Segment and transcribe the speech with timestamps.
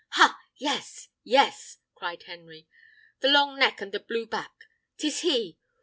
[0.13, 0.39] "Ha!
[0.57, 2.67] yes, yes!" cried Henry.
[3.19, 4.65] "The long neck and the blue back!
[4.97, 5.59] 'Tis he.